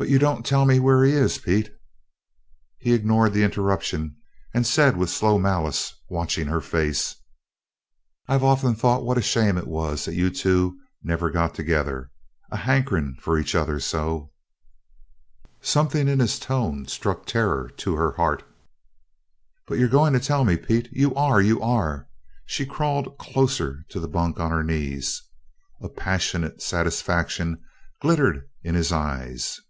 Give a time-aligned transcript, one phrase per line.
[0.00, 1.70] "But you don't tell me where he is, Pete!"
[2.78, 4.16] He ignored the interruption
[4.54, 7.16] and said with slow malice, watching her face:
[8.26, 12.10] "I've often thought what a shame it was that you two never got together
[12.50, 14.32] a hankerin' for each other so."
[15.60, 18.42] Something in his tone struck terror to her heart.
[19.66, 20.88] "But you're going to tell me, Pete?
[20.92, 21.42] You are!
[21.42, 22.08] You are!"
[22.46, 25.22] She crawled closer to the bunk, on her knees.
[25.82, 27.62] A passionate satisfaction
[28.00, 29.60] glittered in his eyes.